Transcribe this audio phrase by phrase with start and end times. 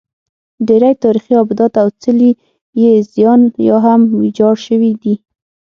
[0.67, 2.31] ډېری تاریخي ابدات او څلي
[2.81, 5.15] یې زیان یا هم ویجاړ شوي دي